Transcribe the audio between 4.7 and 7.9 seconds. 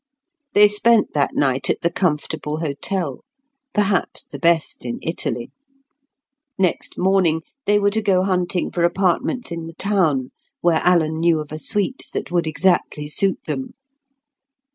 in Italy. Next morning, they